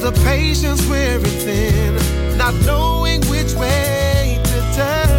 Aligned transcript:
The 0.00 0.12
patience 0.24 0.80
we're 0.88 1.20
not 2.38 2.54
knowing 2.64 3.20
which 3.26 3.52
way 3.52 4.40
to 4.42 4.74
turn. 4.74 5.09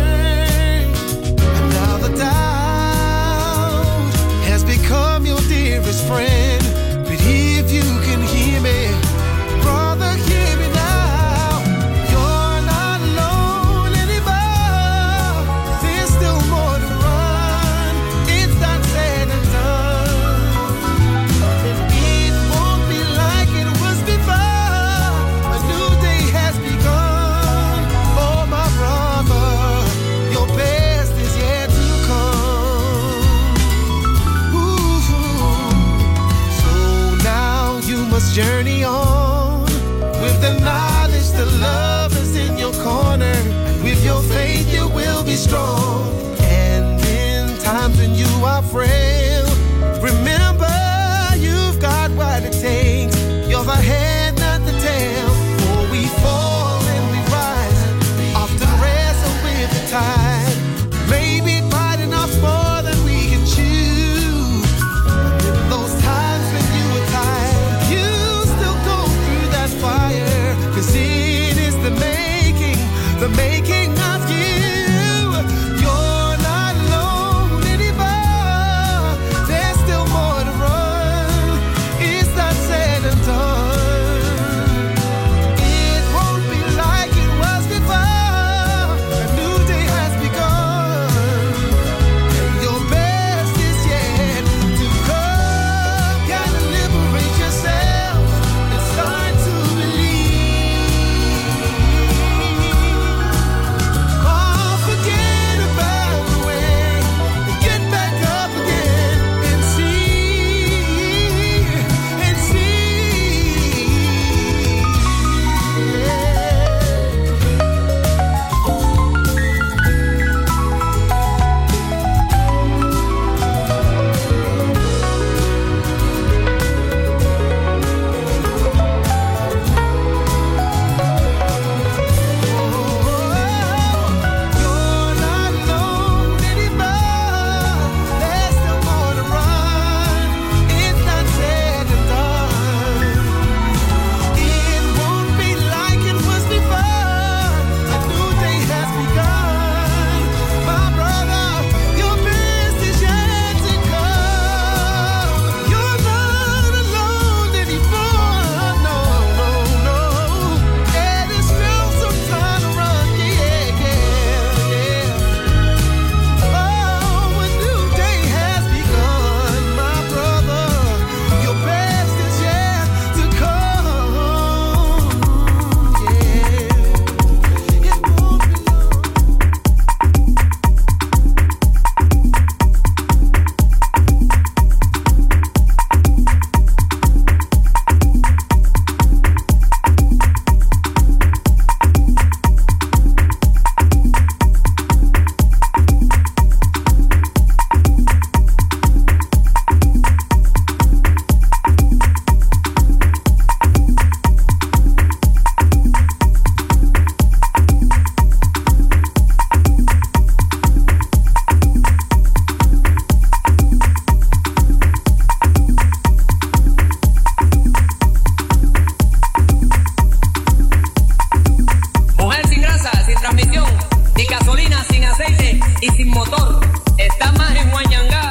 Tamar 227.22 227.56
en 227.56 227.72
Huañangá. 227.72 228.31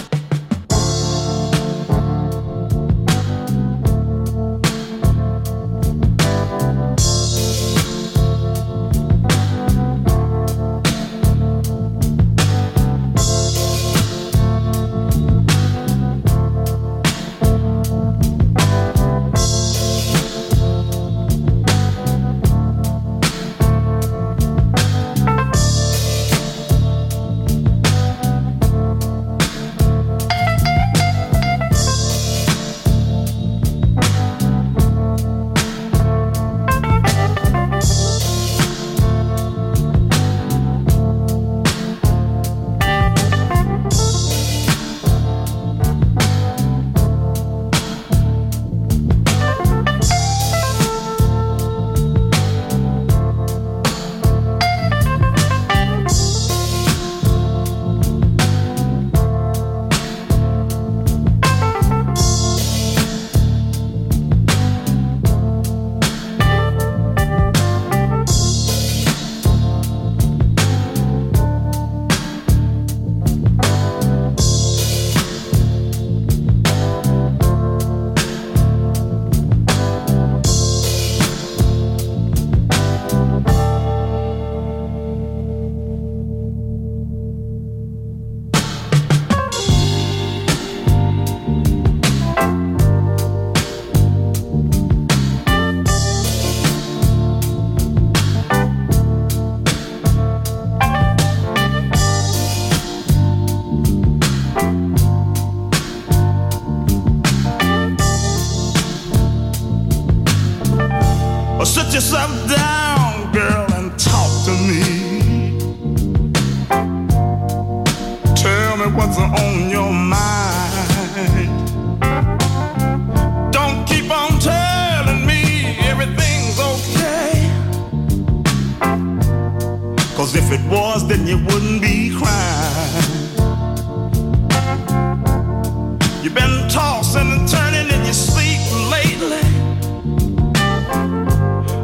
You've 136.23 136.35
been 136.35 136.69
tossing 136.69 137.31
and 137.31 137.49
turning 137.49 137.87
in 137.89 138.05
your 138.05 138.13
sleep 138.13 138.61
lately 138.91 139.41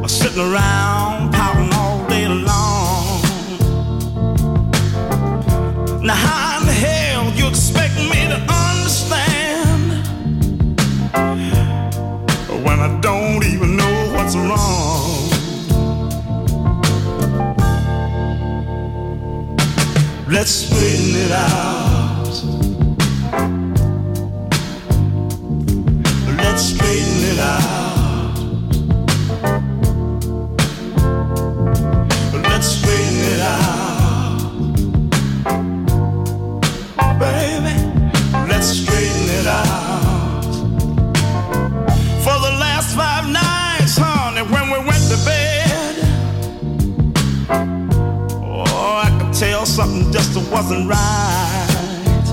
sitting 0.07 0.39
around 0.39 1.33
pouting 1.33 1.73
all 1.73 2.07
day 2.07 2.27
long. 2.27 3.21
Now, 6.03 6.13
how 6.13 6.59
in 6.59 6.67
the 6.67 6.71
hell 6.71 7.33
you 7.33 7.47
expect 7.47 7.95
me 7.95 8.27
to 8.27 8.39
understand 8.47 10.05
when 12.63 12.79
I 12.79 12.99
don't 13.01 13.43
even 13.43 13.75
know 13.75 14.11
what's 14.13 14.35
wrong? 14.35 15.29
Let's 20.29 20.51
straighten 20.51 21.15
it 21.15 21.31
out. 21.31 21.86
Wasn't 50.69 50.89
right. 50.89 52.27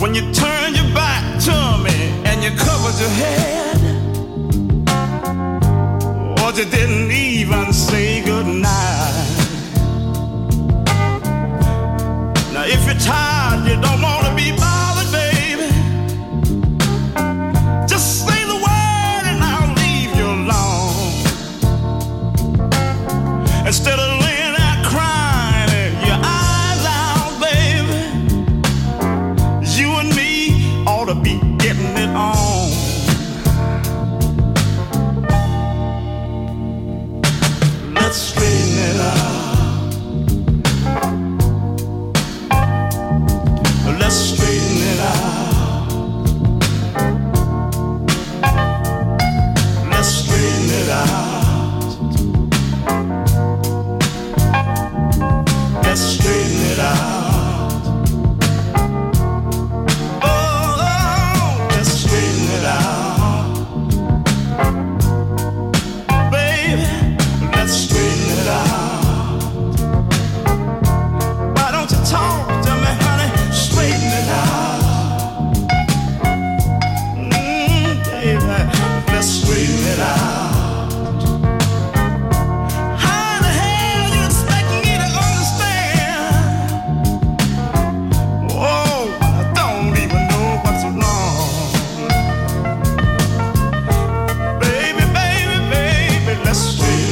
When 0.00 0.14
you 0.14 0.32
turned 0.32 0.76
your 0.76 0.94
back 0.94 1.24
to 1.46 1.78
me 1.82 2.12
and 2.26 2.44
you 2.44 2.50
covered 2.56 2.96
your 3.00 3.10
head. 3.10 3.78
But 6.36 6.56
you 6.56 6.64
didn't 6.66 7.10
even 7.10 7.72
say 7.72 8.22
goodnight. 8.24 8.68
Now, 12.52 12.66
if 12.66 12.86
you're 12.86 12.94
tired, 12.94 13.37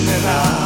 and 0.08 0.24
I 0.24 0.65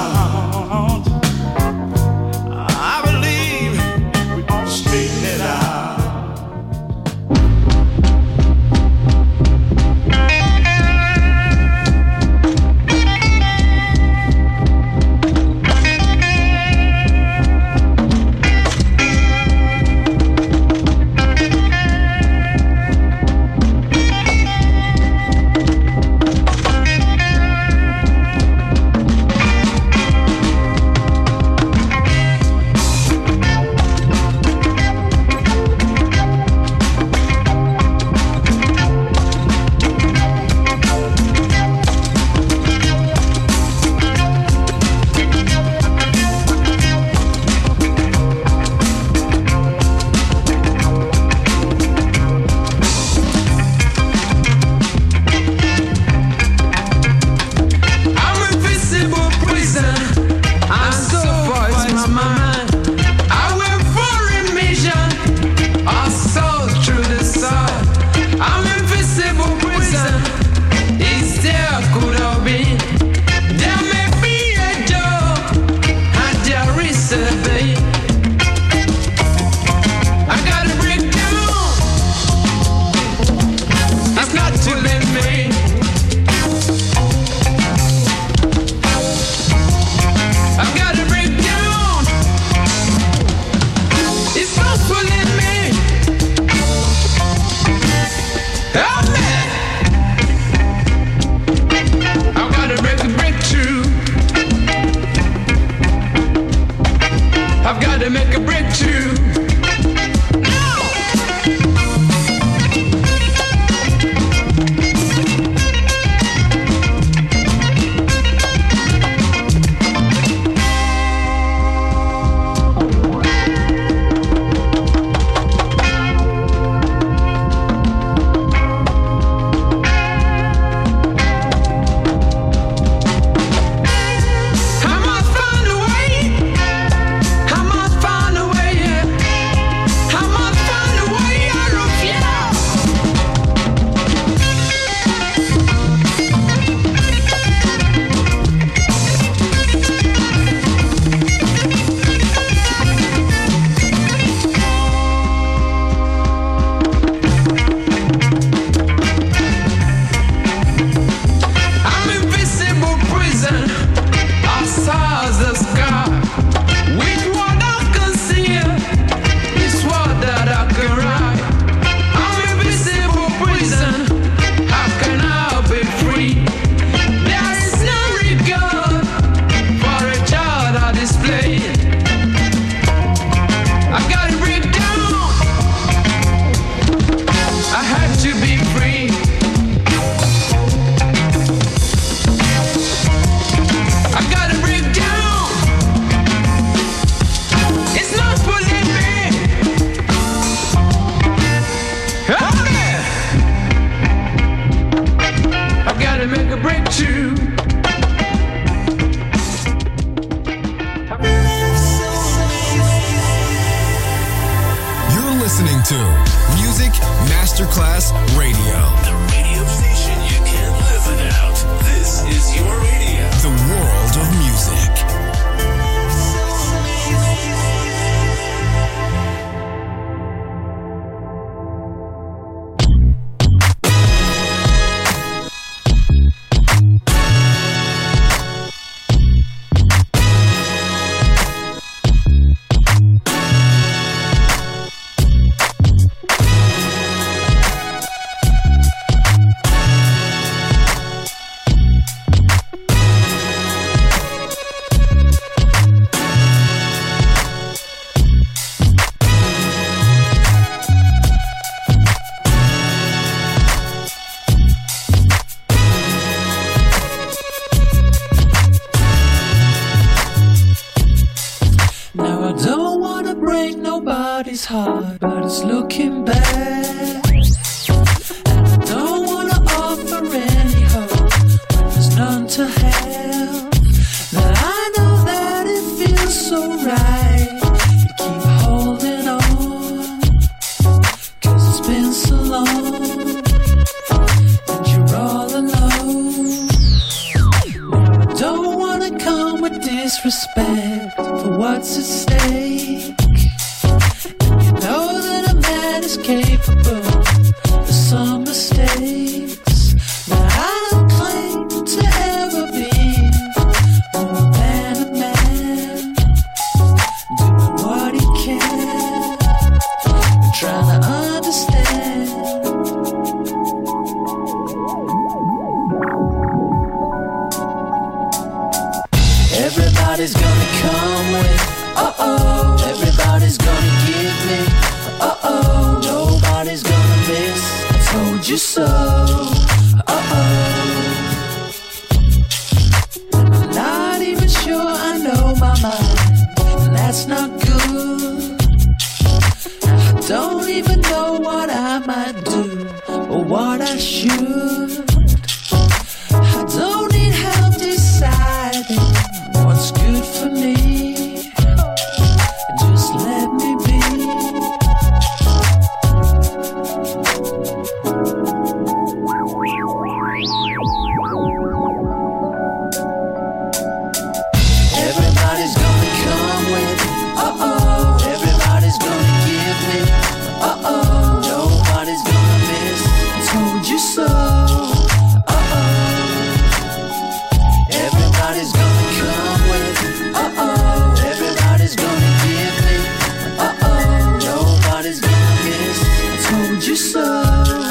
I 395.93 396.37
Told 396.49 396.87
you 396.87 396.95
so. 396.95 397.90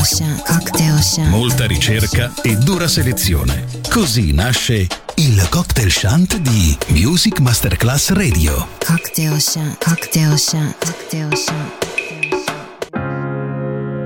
Cocktail 0.00 0.94
Osha. 0.94 1.24
Molta 1.28 1.66
ricerca 1.66 2.32
e 2.40 2.56
dura 2.56 2.88
selezione. 2.88 3.66
Così 3.90 4.32
nasce 4.32 4.86
il 5.16 5.46
cocktail 5.50 5.90
shant 5.90 6.38
di 6.38 6.76
Music 6.88 7.38
Masterclass 7.38 8.08
Radio. 8.12 8.66
Cocktail 8.82 9.32
Osha, 9.32 9.76
Cocktail 9.78 10.32
Osha, 10.32 10.74
Cocktail 10.78 11.28
Osha. 11.30 11.54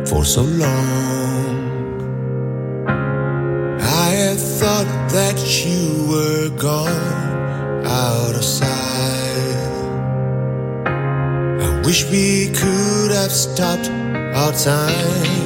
For 0.06 0.26
so 0.26 0.42
long 0.42 1.62
I 3.80 4.10
had 4.16 4.38
thought 4.38 4.88
that 5.12 5.38
you 5.64 6.08
were 6.08 6.50
gone 6.56 7.86
out 7.86 8.34
of 8.34 8.42
sight. 8.42 8.68
I 10.86 11.80
wish 11.84 12.04
we 12.10 12.50
could 12.50 13.12
have 13.12 13.30
stopped 13.30 13.88
our 14.34 14.52
time 14.52 15.43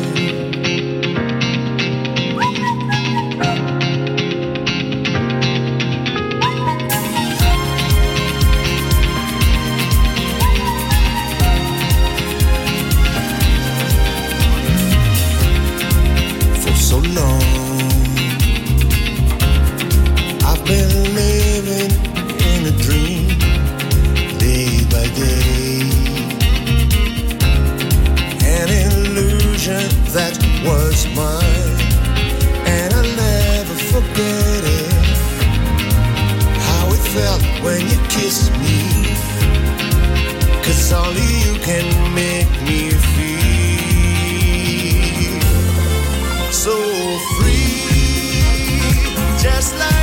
just 49.38 49.72
like 49.78 49.97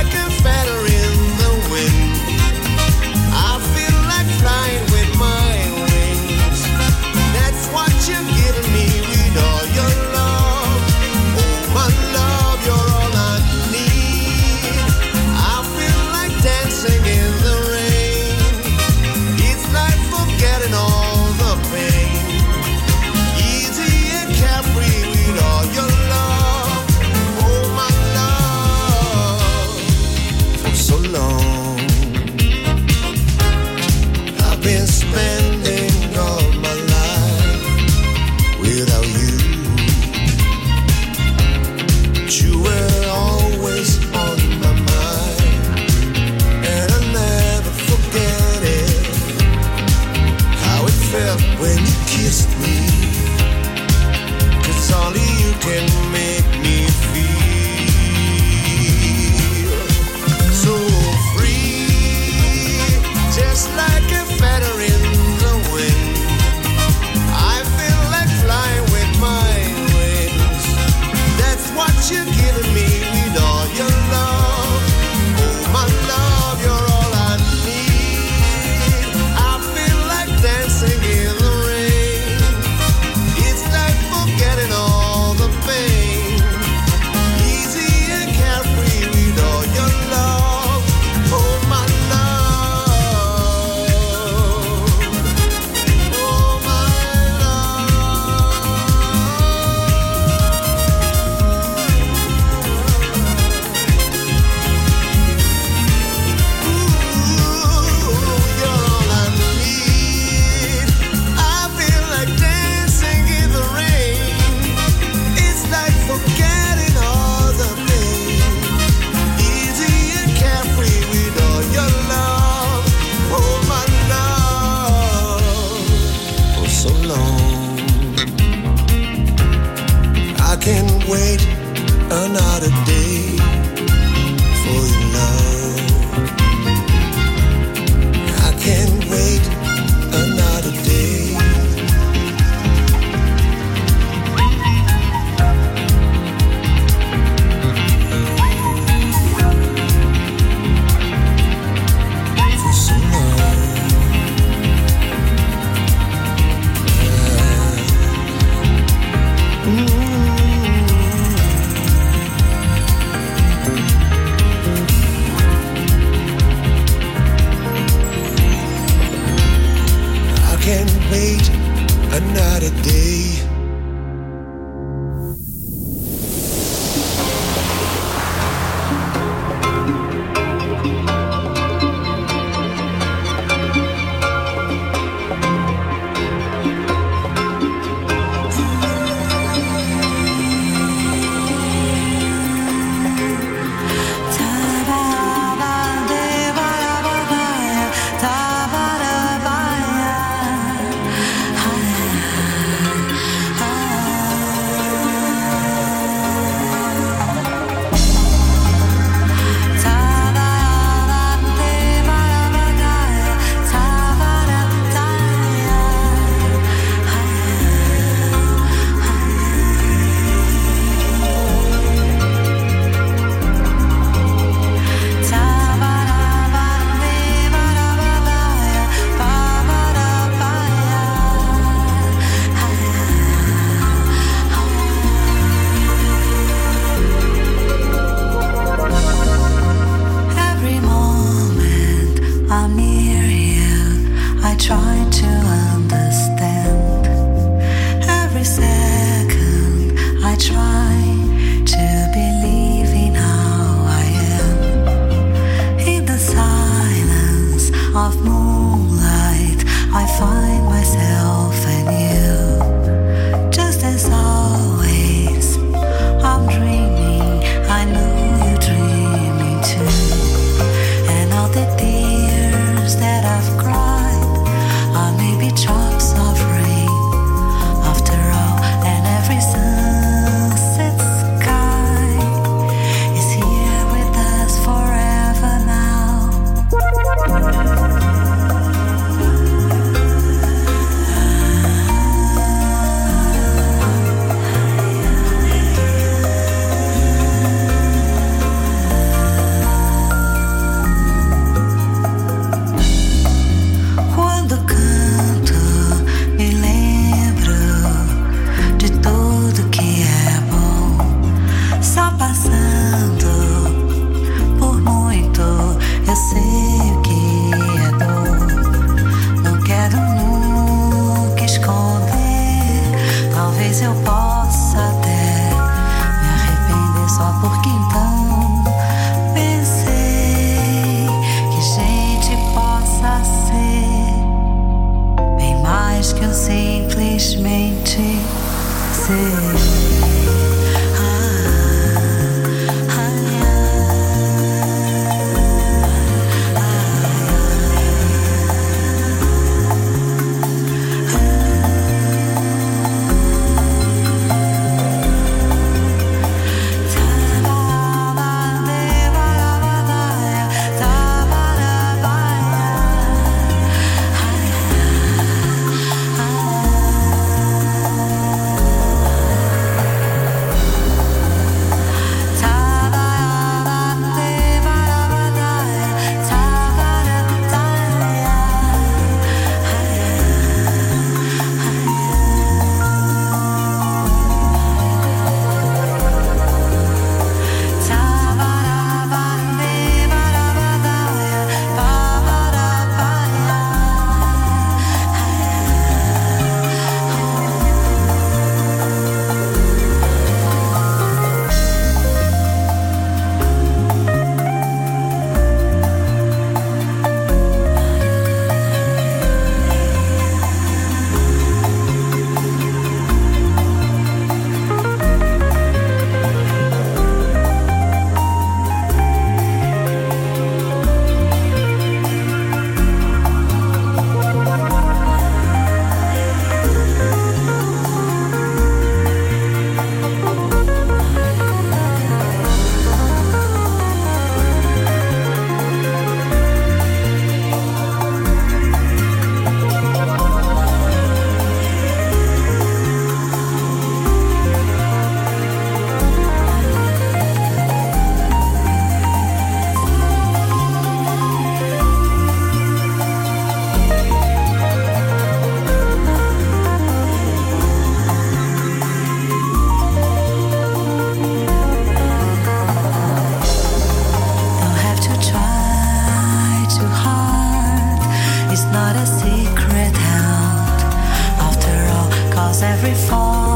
on. 473.16 473.55